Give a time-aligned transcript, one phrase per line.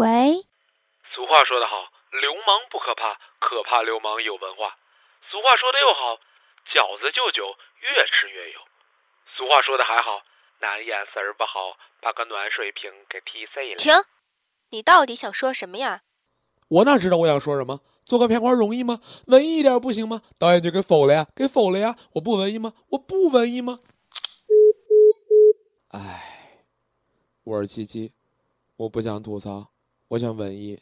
[0.00, 0.32] 喂，
[1.12, 1.76] 俗话说得好，
[2.24, 4.74] 流氓不可怕，可怕流氓有文化。
[5.28, 6.16] 俗话说的又好，
[6.72, 7.44] 饺子就酒，
[7.84, 8.60] 越吃越有。
[9.36, 10.22] 俗话说的还好，
[10.62, 13.76] 男眼神儿不好，把个暖水瓶给踢碎了。
[13.76, 13.92] 停！
[14.70, 16.00] 你到底想说什么呀？
[16.68, 17.80] 我哪知道我想说什么？
[18.06, 19.02] 做个片花容易吗？
[19.26, 20.22] 文艺一点不行吗？
[20.38, 21.94] 导演就给否了呀，给否了呀！
[22.14, 22.72] 我不文艺吗？
[22.92, 23.80] 我不文艺吗？
[25.88, 26.64] 唉，
[27.44, 28.14] 我是七七，
[28.78, 29.68] 我不想吐槽，
[30.10, 30.80] 我想文艺。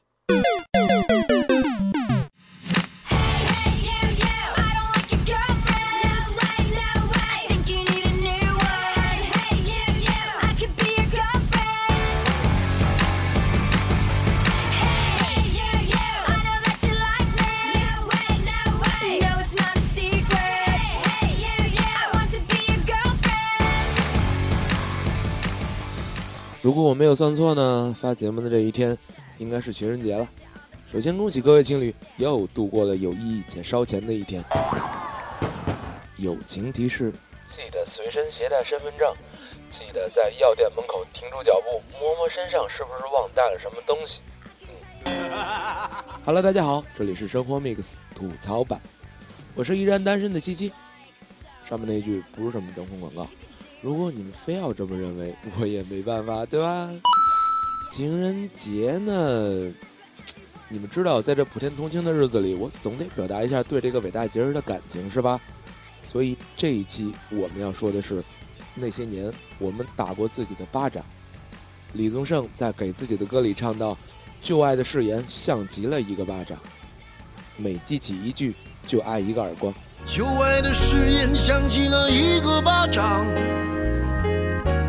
[26.69, 28.95] 如果我没有算错呢，发节目的这一天
[29.38, 30.29] 应该是情人节了。
[30.93, 34.45] 首先恭喜各位情侣又度过了有意义且烧钱的一天。
[36.19, 37.10] 友情提示：
[37.57, 39.10] 记得随身携带身份证，
[39.79, 44.16] 记得在药店门口停住脚步，摸摸身上是不是忘带了什么东西。
[45.07, 45.30] 嗯。
[46.23, 48.79] 好了，大家好，这里是生活 mix 吐槽版，
[49.55, 50.71] 我是依然单身的七七。
[51.66, 53.27] 上面那句不是什么征婚广告。
[53.80, 56.90] 如果你们非要这么认为， 我也没办法，对吧？
[57.95, 59.73] 情人节呢？
[60.68, 65.41] 你们知道，在这普天同庆的日子里，我总得表达一下对这个伟大节日的感情，是吧？
[66.10, 68.22] 所以这一期我们要说的是，
[68.75, 71.04] 那些年我们打过自己的巴掌。
[71.94, 73.97] 李宗盛在给自己的歌里唱到
[74.42, 76.59] ：“旧爱的誓言像极了一个巴掌，
[77.56, 78.54] 每记起一句
[78.87, 79.72] 就挨一个耳光。”
[80.04, 83.27] 旧爱的誓言响起了一个巴掌。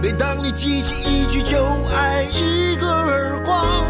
[0.01, 3.85] 每当你记起一句，就爱一个耳光，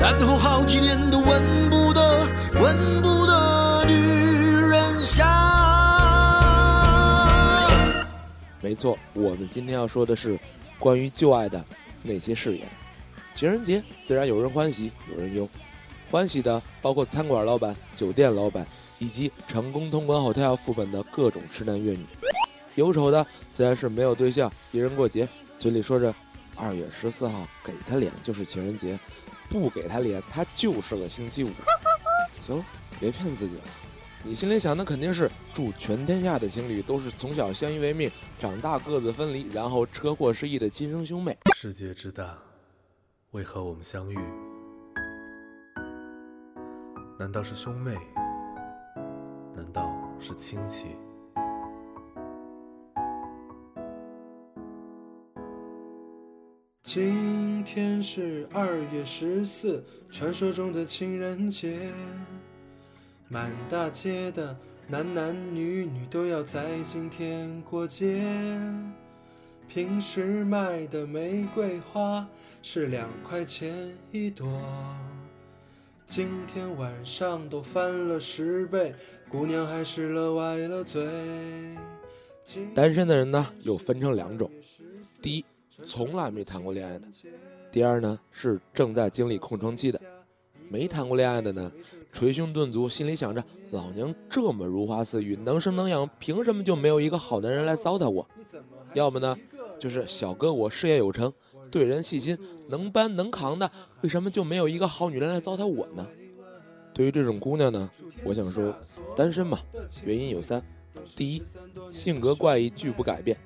[0.00, 2.26] 然后好几年都闻不得、
[2.60, 5.26] 闻不得女人香。
[8.60, 10.38] 没错，我们今天要说的是
[10.78, 11.64] 关于旧爱的
[12.02, 12.66] 那些誓言。
[13.36, 15.48] 情人节自然有人欢喜，有人忧。
[16.10, 18.66] 欢喜的包括餐馆老板、酒店老板，
[18.98, 22.06] 以及成功通关后他要副本的各种痴男怨女。
[22.76, 26.14] 忧愁的自然是没有对象，一人过节，嘴里说着
[26.56, 28.98] “二月十四号给他脸就是情人节，
[29.48, 31.50] 不给他脸他就是个星期五”。
[32.46, 32.62] 行，
[33.00, 33.62] 别骗自己了，
[34.22, 41.36] 你心里想的肯定是祝全天下的情侣都是从小相依为命，长大各自分离，然后车祸失忆的亲生兄妹。
[41.56, 42.36] 世界之大，
[43.30, 44.18] 为何我们相遇？
[47.18, 47.96] 难道是兄妹？
[49.56, 49.90] 难道
[50.20, 50.84] 是亲戚？
[56.82, 61.90] 今天是二月十四，传说中的情人节。
[63.28, 64.54] 满大街的
[64.86, 68.22] 男男女女都要在今天过节。
[69.66, 72.28] 平时卖的玫瑰花
[72.62, 74.46] 是两块钱一朵，
[76.06, 78.94] 今天晚上都翻了十倍，
[79.28, 81.04] 姑娘还是乐歪了嘴。
[82.74, 84.50] 单身的人呢，又分成两种，
[85.20, 85.44] 第一。
[85.84, 87.06] 从来没谈过恋爱的，
[87.70, 90.00] 第二呢是正在经历空窗期的，
[90.70, 91.70] 没谈过恋爱的呢，
[92.12, 98.26] 捶胸顿足，心里想着老娘这么如花似玉，能生能养，凭什么就没有一个好男人来糟蹋我？
[98.94, 99.36] 要么呢，
[99.78, 101.30] 就是小哥我事业有成，
[101.70, 102.36] 对人细心，
[102.68, 103.70] 能搬能扛的，
[104.02, 106.06] 为什么就没有一个好女人来糟蹋我呢？
[106.94, 107.90] 对于这种姑娘呢，
[108.24, 108.74] 我想说，
[109.16, 109.58] 单身嘛，
[110.04, 110.62] 原因有三：
[111.14, 111.42] 第一，
[111.90, 113.36] 性格怪异，拒不改变。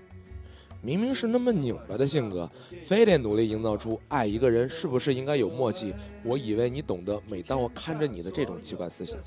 [0.82, 2.50] 明明是那么拧巴的性格，
[2.84, 5.92] 非得努力营造出爱一个人是不是应该有默契？
[6.24, 9.18] 我以为你懂得，每当我看着你的这种奇怪思想，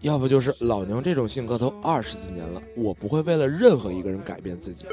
[0.00, 4.86] 要不就是老娘这种性格都二十几年了，我不会为了任何一个人改变自己。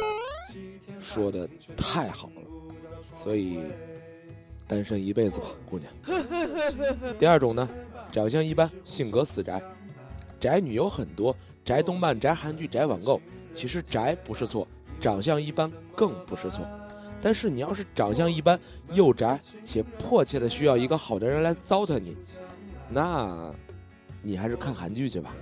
[1.00, 2.42] 说的太好了，
[3.21, 3.60] 所以
[4.68, 5.92] 单身一辈子吧，姑娘。
[7.19, 7.68] 第二种呢，
[8.12, 9.62] 长相一般，性格死宅，
[10.39, 11.36] 宅女有很多，
[11.66, 13.21] 宅动漫、宅韩剧、宅网购，
[13.54, 14.68] 其实宅不是错。
[15.01, 16.68] 长相一般更不是错，
[17.21, 18.60] 但是你要是长相一般
[18.92, 22.18] 又宅且迫切的需要一个好的人来糟蹋你，
[22.89, 23.50] 那，
[24.21, 25.33] 你还是看韩剧去吧。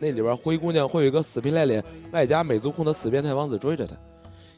[0.00, 3.96] 那里边灰姑娘会有一个死皮赖脸外加美足控的死变态王子追着她，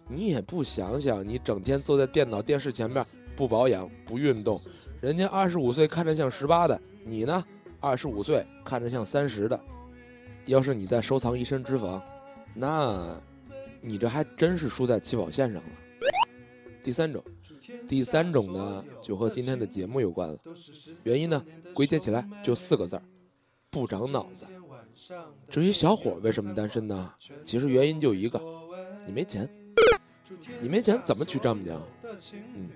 [0.08, 3.04] 你也不想想，你整天坐在电脑电视前面
[3.34, 4.60] 不保养不运动，
[5.00, 7.44] 人家二十五岁看着像十八的，你呢
[7.80, 9.60] 二十五岁看着像三十的，
[10.46, 12.00] 要是你再收藏一身脂肪，
[12.54, 13.20] 那。
[13.82, 15.68] 你这还真是输在起跑线上了。
[16.82, 17.22] 第三种，
[17.86, 20.36] 第三种呢，就和今天的节目有关了。
[21.04, 23.02] 原因呢，归结起来就四个字儿：
[23.70, 24.44] 不长脑子。
[25.48, 27.12] 至于小伙为什么单身呢？
[27.44, 28.42] 其实原因就一个，
[29.06, 29.48] 你没钱。
[30.60, 31.80] 你没钱怎么娶丈母娘？
[32.54, 32.68] 嗯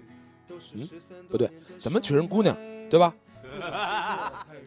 [0.74, 0.88] 嗯，
[1.28, 2.56] 不对，怎么娶人姑娘？
[2.90, 3.14] 对吧？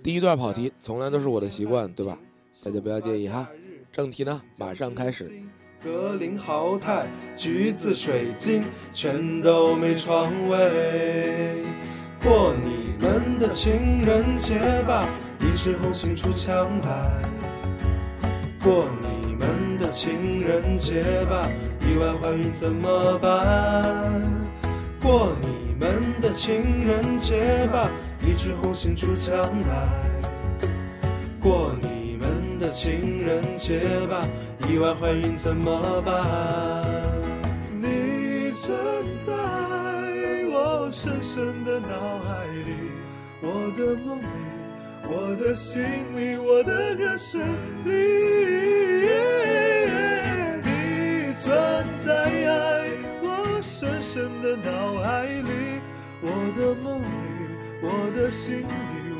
[0.01, 2.17] 第一段跑题从来都是我的习惯，对吧？
[2.63, 3.47] 大家不要介意哈。
[3.91, 5.31] 正题呢，马上开始。
[5.83, 8.63] 格林豪泰、橘子、水晶，
[8.93, 11.63] 全都没床位。
[12.23, 14.57] 过你们的情人节
[14.87, 15.05] 吧，
[15.41, 17.21] 一枝红杏出墙来。
[18.63, 21.49] 过你们的情人节吧，
[21.85, 24.21] 意外怀孕怎么办？
[25.01, 27.89] 过你们的情人节吧，
[28.25, 29.35] 一枝红杏出墙
[29.67, 29.87] 来。
[31.41, 34.25] 过你们的情人节吧，
[34.69, 37.03] 意外怀孕怎么办？
[37.81, 38.73] 你存
[39.25, 39.33] 在
[40.53, 42.75] 我深深的脑海里，
[43.41, 44.25] 我的梦里，
[45.03, 45.83] 我的心
[46.15, 47.41] 里，我的歌声
[47.83, 47.91] 里。
[53.83, 55.81] 深深的脑海里，
[56.21, 57.05] 我的梦里，
[57.83, 58.65] 我的心里，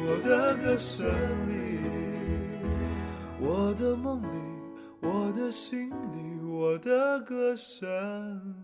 [0.08, 1.06] 我的歌声
[1.50, 1.52] 里。
[3.42, 4.28] 我的梦里，
[5.02, 8.56] 我的心里，我的歌声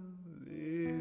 [0.45, 0.93] 里。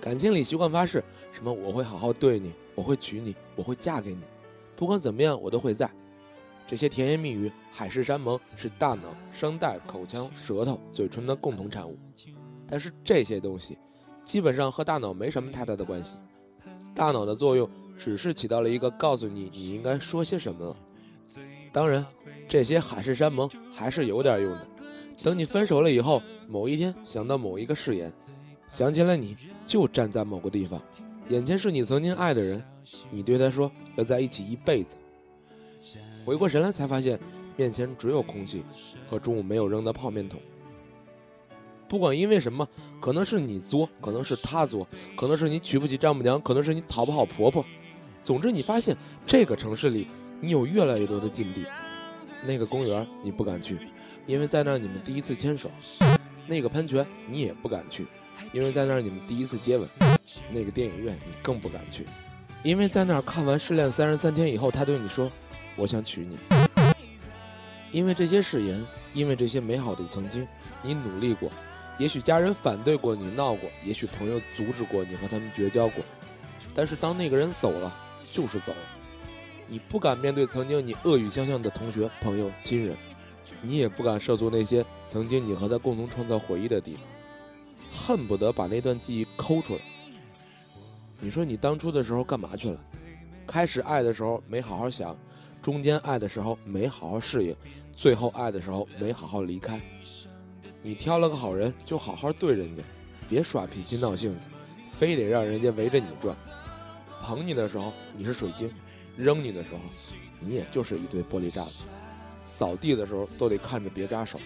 [0.00, 4.20] 感情里习惯发誓，什么我会好好对你，我会娶你，我会嫁给你，
[4.76, 5.90] 不管怎么样我都会在。
[6.66, 9.02] 这些甜言蜜语、海誓山盟是大脑、
[9.32, 11.96] 声带、口腔、舌头、嘴唇的共同产物，
[12.66, 13.78] 但是这些东西
[14.24, 16.16] 基本上和大脑没什么太大的关系。
[16.94, 20.76] 大脑的作用只是起到了一个告诉你你应该说些什么了。
[21.72, 22.04] 当然，
[22.48, 24.66] 这些海誓山盟还是有点用的。
[25.22, 28.12] 等你分手了以后，某一天想到某一个誓言，
[28.70, 29.36] 想起了你
[29.66, 30.80] 就站在某个地方，
[31.28, 32.62] 眼前是你曾经爱的人，
[33.10, 34.96] 你对他说要在一起一辈子。
[36.26, 37.16] 回过神来才发现，
[37.56, 38.64] 面前只有空气
[39.08, 40.40] 和中午没有扔的泡面桶。
[41.88, 42.68] 不管因为什么，
[43.00, 44.84] 可能是你作，可能是他作，
[45.16, 47.64] 可能是你娶不起丈母娘，可能是你讨不好婆婆。
[48.24, 50.08] 总之，你发现这个城市里，
[50.40, 51.64] 你有越来越多的禁地。
[52.44, 53.78] 那个公园你不敢去，
[54.26, 55.68] 因为在那儿你们第一次牵手；
[56.48, 58.04] 那个喷泉你也不敢去，
[58.52, 59.86] 因为在那儿你们第一次接吻；
[60.52, 62.04] 那个电影院你更不敢去，
[62.64, 65.30] 因为在那儿看完《失恋三十三天》以后，他对你说
[65.76, 66.38] ：“我想娶你。”
[67.92, 68.84] 因为这些誓言，
[69.14, 70.46] 因为这些美好的曾经，
[70.82, 71.50] 你努力过。
[71.98, 76.04] 也许家人反对过你闹过，也许朋友阻止过你和他们绝交过，
[76.74, 77.94] 但是当那个人走了，
[78.24, 78.78] 就是走了。
[79.66, 82.94] 你不敢面对曾经你恶语相向的同学、朋友、亲人，
[83.62, 87.02] 你也不敢涉足那些曾经你和他共同创造回忆的地方，
[87.92, 89.80] 恨不得把那段记忆抠出来。
[91.18, 92.78] 你说你当初的时候干嘛去了？
[93.46, 95.16] 开始爱的时候没好好想，
[95.66, 97.52] 中间爱的时候没好好适应，
[97.96, 99.80] 最后爱的时候没好好离开。
[100.80, 102.84] 你挑了个好人，就好好对人家，
[103.28, 104.46] 别耍脾气闹性子，
[104.92, 106.36] 非得让人家围着你转。
[107.20, 108.72] 捧你的时候你是水晶，
[109.16, 109.80] 扔你的时候，
[110.38, 111.86] 你也就是一堆玻璃渣子。
[112.44, 114.38] 扫地的时候都得看着别扎手。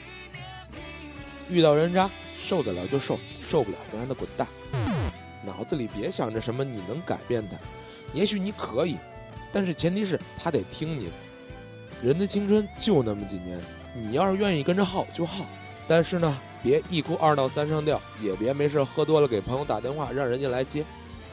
[1.50, 2.09] 遇到人渣，
[2.43, 4.49] 受得了就受，受不了就让他滚蛋。
[5.45, 7.59] 脑子里别想着什么你能改变他，
[8.15, 8.97] 也许你可以，
[9.52, 11.12] 但是前提是他得听你的。
[12.02, 13.59] 人的青春就那么几年，
[13.95, 15.45] 你要是愿意跟着耗就耗。
[15.87, 20.85] 但是呢，别一哭二闹三上吊，也别没事喝多了给朋友打电话让人家来接，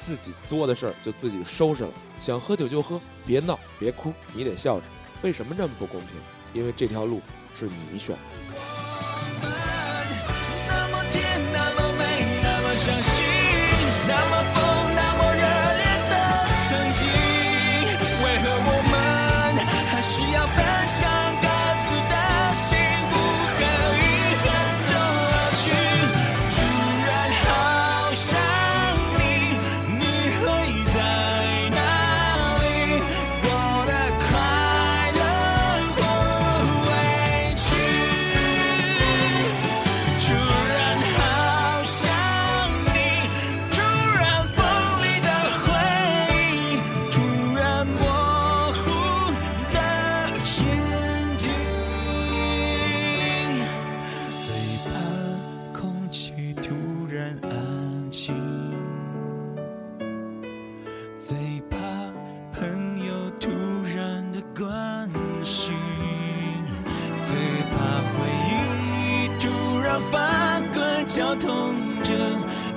[0.01, 1.89] 自己作的事儿就自己收拾了。
[2.19, 4.85] 想喝酒就喝，别闹别哭，你得笑着。
[5.21, 6.09] 为什么这么不公平？
[6.53, 7.21] 因为这条路
[7.57, 8.46] 是你选的。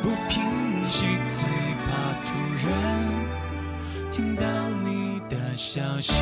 [0.02, 1.48] 不平息，最
[1.80, 1.88] 怕
[2.26, 2.28] 突
[2.66, 2.70] 然
[4.10, 4.44] 听到
[4.84, 6.12] 你的消息。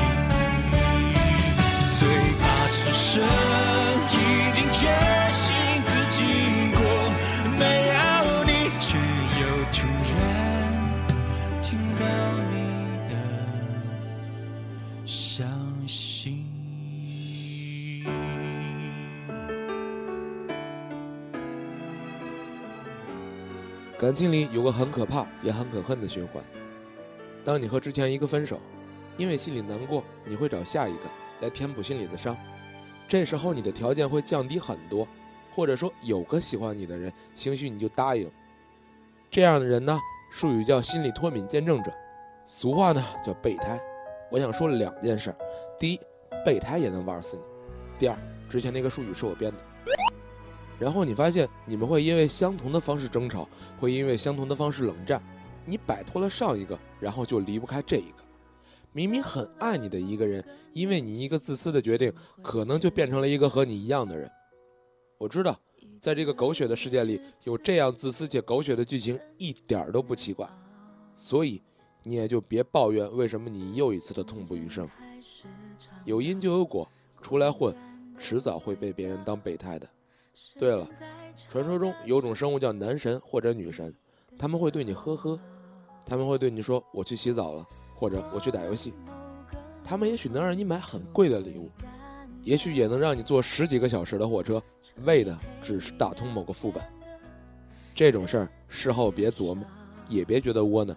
[23.99, 26.40] 感情里有个很可怕也很可恨的循环。
[27.45, 28.61] 当你和之前一个分手，
[29.17, 31.00] 因为心里难过，你会找下一个
[31.40, 32.37] 来填补心里的伤。
[33.09, 35.09] 这时候你的条件会降低很多，
[35.52, 38.31] 或者说有个喜欢你的人，兴许你就答应。
[39.33, 39.99] 这样的人呢，
[40.31, 41.93] 术语叫心理脱敏见证者，
[42.47, 43.81] 俗话呢叫备胎。
[44.31, 45.35] 我想说两件事：
[45.76, 46.00] 第一，
[46.47, 47.43] 备胎也能玩死你；
[47.99, 48.17] 第二，
[48.49, 49.59] 之前那个术语是我编的。
[50.78, 53.49] 然后你发现你们会因为相同的方式争吵，
[53.80, 55.23] 会因为相同的方式冷战。
[55.66, 58.25] 你摆脱了上一个，然后就离不开这一个。
[58.92, 60.42] 明明很爱你的一个人，
[60.73, 62.11] 因为你一个自私的决定，
[62.42, 64.30] 可能就变成了一个和你一样的人。
[65.18, 65.61] 我知道，
[66.00, 70.49] 在这个狗血的世界里，有这样自私且狗血的剧情一点儿都不奇怪。
[71.16, 71.61] 所以，
[72.02, 74.88] 你也就别抱怨为什么你又一次的痛不欲生。
[76.06, 76.88] 有因就有果，
[77.20, 77.76] 出来混，
[78.16, 79.87] 迟早会被别人当备胎的。
[80.59, 80.88] 对了，
[81.50, 83.95] 传说中有种生物叫男神或者女神，
[84.38, 85.38] 他们会对你呵呵，
[86.07, 88.92] 他们会对你说我去洗澡了，或者我去打游戏。
[89.85, 91.71] 他们也许能让你买很贵的礼物，
[92.42, 94.62] 也许也能让你坐十几个小时的火车，
[95.04, 96.83] 为的只是打通某个副本。
[97.95, 99.64] 这种事儿事后别琢磨，
[100.09, 100.97] 也别觉得窝囊。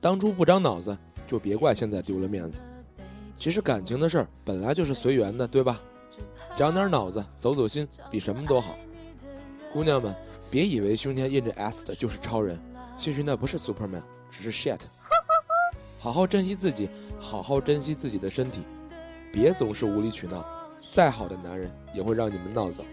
[0.00, 2.60] 当初不长脑子，就别怪现在丢了面子。
[3.34, 5.80] 其实感情的事儿本来就是随缘的，对吧？
[6.56, 8.76] 长点脑子，走走心，比什么都好。
[9.72, 10.14] 姑娘们，
[10.50, 12.58] 别以为胸前印着 S 的就是超人，
[12.98, 14.78] 兴许那不是 Superman，只是 shit。
[15.98, 18.62] 好好珍惜自己，好好珍惜自己的身体，
[19.32, 20.44] 别总是无理取闹。
[20.92, 22.84] 再好的男人也会让你们闹走。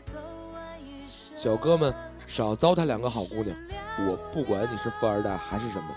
[1.38, 1.94] 小哥们，
[2.28, 3.56] 少糟蹋两个好姑娘。
[4.00, 5.96] 我不管你是富二代还是什么，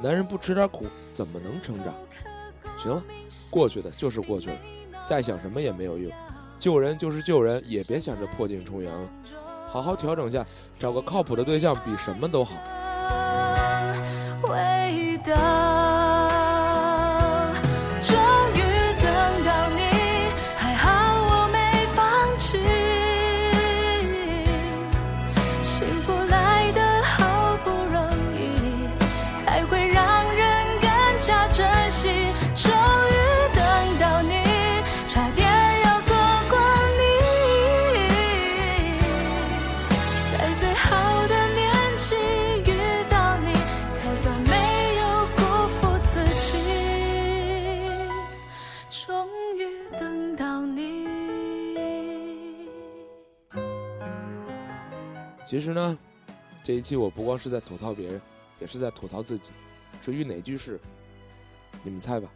[0.00, 1.92] 男人不吃点苦怎么能成长？
[2.78, 3.02] 行了，
[3.50, 4.56] 过去的就是过去了，
[5.06, 6.12] 再想什么也没有用。
[6.62, 9.08] 救人就是救人，也别想着破镜重圆了。
[9.68, 10.46] 好好调整下，
[10.78, 12.54] 找个靠谱的对象比什么都好。
[55.52, 55.98] 其实呢，
[56.64, 58.18] 这一期我不光是在吐槽别人，
[58.58, 59.50] 也是在吐槽自己。
[60.00, 60.80] 至于哪句是，
[61.82, 62.26] 你们猜吧。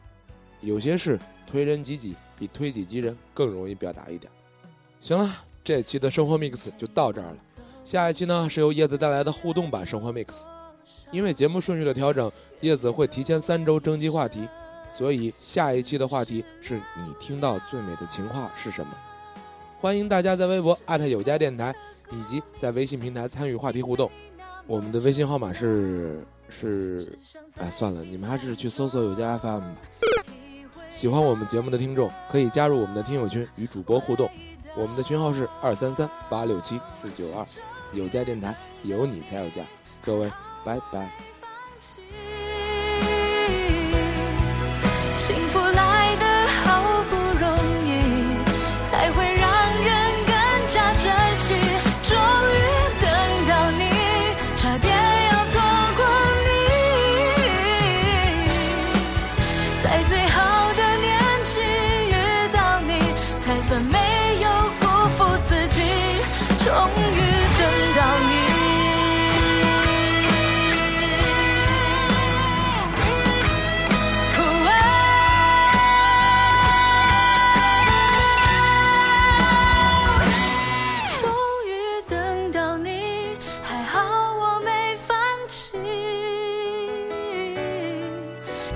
[0.61, 4.30] 有些事推人及己，比推己及人更容易表达一点。
[5.00, 7.37] 行了，这期的生活 mix 就到这儿了。
[7.87, 10.42] 下一期呢是由叶子带来的互动版生活 mix。
[11.11, 12.30] 因为节目顺序的调整，
[12.61, 14.46] 叶子会提前三周征集话题，
[14.94, 18.92] 所以下一期的话题是你听到最美的情话是什么？
[19.80, 21.75] 欢迎大家在微博艾特有家电台，
[22.10, 24.10] 以及在微信平台参与话题互动。
[24.66, 27.16] 我们的微信号码是是，
[27.56, 29.76] 哎，算了，你们还是去搜索有家 FM 吧。
[30.92, 34.28] 喜欢我们节目的听众可以加入我们的听友群与主播互动，
[34.76, 37.46] 我们的群号是二三三八六七四九二，
[37.92, 39.62] 有家电台有你才有家，
[40.04, 40.32] 各位
[40.64, 41.35] 拜拜。